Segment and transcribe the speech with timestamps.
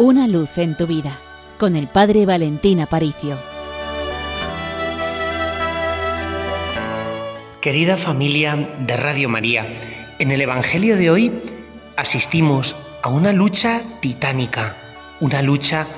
[0.00, 1.18] Una luz en tu vida
[1.58, 3.36] con el Padre Valentín Aparicio.
[7.60, 9.66] Querida familia de Radio María,
[10.20, 11.32] en el Evangelio de hoy
[11.96, 14.76] asistimos a una lucha titánica,
[15.18, 15.88] una lucha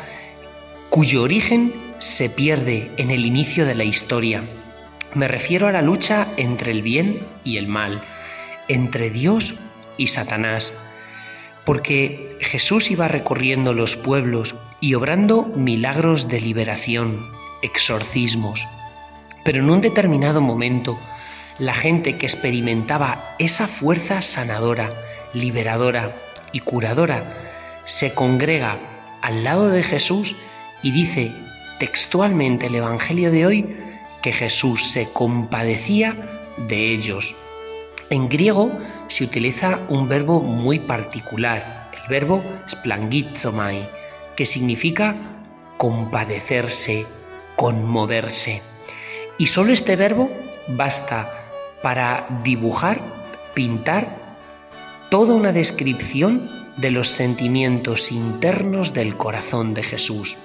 [0.88, 4.42] cuyo origen se pierde en el inicio de la historia.
[5.12, 8.00] Me refiero a la lucha entre el bien y el mal,
[8.66, 9.56] entre Dios
[9.98, 10.72] y Satanás,
[11.70, 17.30] porque Jesús iba recorriendo los pueblos y obrando milagros de liberación,
[17.62, 18.66] exorcismos.
[19.44, 20.98] Pero en un determinado momento,
[21.60, 24.90] la gente que experimentaba esa fuerza sanadora,
[25.32, 26.20] liberadora
[26.50, 27.22] y curadora,
[27.84, 28.76] se congrega
[29.22, 30.34] al lado de Jesús
[30.82, 31.30] y dice
[31.78, 33.76] textualmente el Evangelio de hoy
[34.22, 36.16] que Jesús se compadecía
[36.68, 37.36] de ellos.
[38.10, 38.72] En griego
[39.06, 43.88] se utiliza un verbo muy particular, el verbo splangizomai,
[44.34, 45.14] que significa
[45.76, 47.06] compadecerse,
[47.54, 48.62] conmoverse.
[49.38, 50.28] Y solo este verbo
[50.66, 51.30] basta
[51.84, 53.00] para dibujar,
[53.54, 54.16] pintar
[55.08, 60.36] toda una descripción de los sentimientos internos del corazón de Jesús.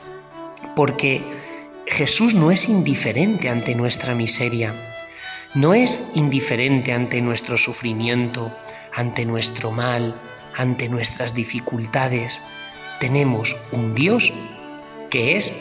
[0.75, 1.23] Porque
[1.87, 4.71] Jesús no es indiferente ante nuestra miseria
[5.55, 8.51] no es indiferente ante nuestro sufrimiento,
[8.93, 10.13] ante nuestro mal,
[10.53, 12.41] ante nuestras dificultades.
[12.99, 14.33] Tenemos un Dios
[15.09, 15.55] que es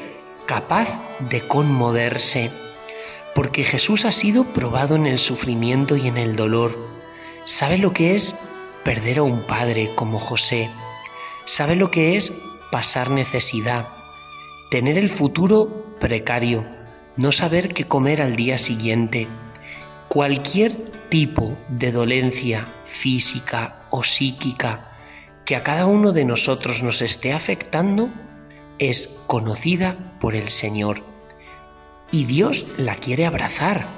[0.46, 0.88] capaz
[1.30, 2.50] de conmoverse,
[3.36, 6.76] porque Jesús ha sido probado en el sufrimiento y en el dolor.
[7.44, 8.36] Sabe lo que es
[8.82, 10.68] perder a un padre como José.
[11.44, 12.32] Sabe lo que es
[12.72, 13.86] pasar necesidad,
[14.72, 16.66] tener el futuro precario,
[17.16, 19.28] no saber qué comer al día siguiente
[20.14, 20.76] cualquier
[21.08, 24.92] tipo de dolencia física o psíquica
[25.44, 28.08] que a cada uno de nosotros nos esté afectando
[28.78, 31.02] es conocida por el Señor.
[32.12, 33.88] Y Dios la quiere abrazar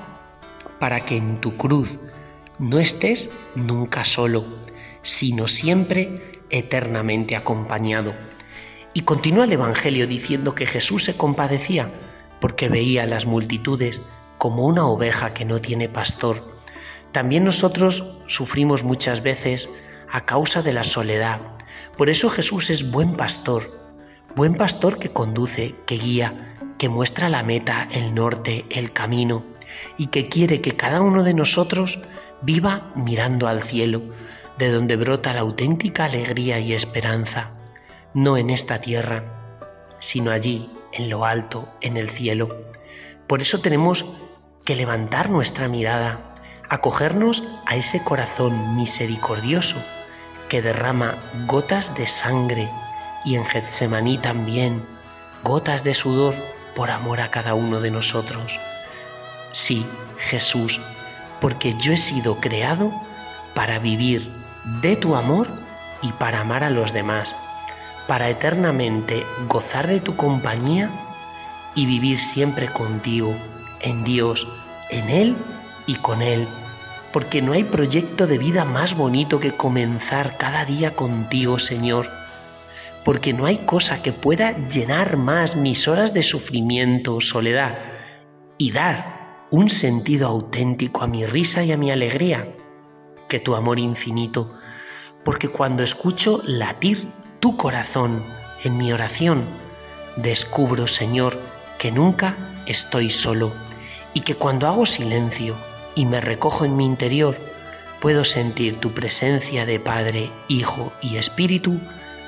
[0.81, 1.99] para que en tu cruz
[2.59, 4.47] no estés nunca solo,
[5.03, 8.15] sino siempre eternamente acompañado.
[8.95, 11.93] Y continúa el Evangelio diciendo que Jesús se compadecía
[12.41, 14.01] porque veía las multitudes
[14.39, 16.43] como una oveja que no tiene pastor.
[17.13, 19.71] También nosotros sufrimos muchas veces
[20.11, 21.41] a causa de la soledad.
[21.97, 23.71] Por eso Jesús es buen pastor,
[24.35, 29.45] buen pastor que conduce, que guía, que muestra la meta, el norte, el camino,
[29.97, 31.99] y que quiere que cada uno de nosotros
[32.43, 34.03] viva mirando al cielo,
[34.59, 37.51] de donde brota la auténtica alegría y esperanza,
[38.15, 39.25] no en esta tierra,
[40.01, 42.49] sino allí, en lo alto, en el cielo.
[43.27, 44.05] Por eso tenemos
[44.65, 46.35] que levantar nuestra mirada,
[46.69, 49.77] acogernos a ese corazón misericordioso
[50.49, 51.15] que derrama
[51.47, 52.69] gotas de sangre
[53.25, 54.81] y en Getsemaní también
[55.43, 56.35] gotas de sudor
[56.77, 58.61] por amor a cada uno de nosotros.
[59.53, 59.85] Sí,
[60.19, 60.81] Jesús,
[61.41, 62.93] porque yo he sido creado
[63.55, 64.31] para vivir
[64.83, 65.49] de tu amor
[66.03, 67.35] y para amar a los demás,
[68.07, 70.91] para eternamente gozar de tu compañía
[71.77, 73.33] y vivir siempre contigo
[73.83, 74.49] en Dios,
[74.91, 75.37] en Él
[75.87, 76.49] y con Él,
[77.13, 82.11] porque no hay proyecto de vida más bonito que comenzar cada día contigo, Señor,
[83.05, 87.79] porque no hay cosa que pueda llenar más mis horas de sufrimiento, soledad,
[88.59, 92.53] y dar un sentido auténtico a mi risa y a mi alegría,
[93.29, 94.53] que tu amor infinito,
[95.25, 97.09] porque cuando escucho latir
[97.41, 98.25] tu corazón
[98.65, 99.45] en mi oración,
[100.17, 101.39] descubro, Señor,
[101.79, 103.53] que nunca estoy solo
[104.15, 105.57] y que cuando hago silencio
[105.95, 107.37] y me recojo en mi interior,
[108.01, 111.79] puedo sentir tu presencia de Padre, Hijo y Espíritu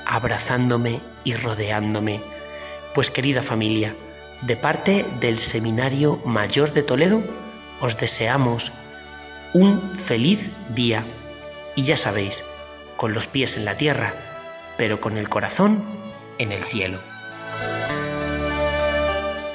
[0.07, 2.21] abrazándome y rodeándome.
[2.95, 3.95] Pues querida familia,
[4.43, 7.23] de parte del Seminario Mayor de Toledo,
[7.81, 8.73] os deseamos
[9.53, 11.05] un feliz día
[11.77, 12.45] y ya sabéis,
[12.97, 14.15] con los pies en la tierra,
[14.77, 15.83] pero con el corazón
[16.39, 16.99] en el cielo.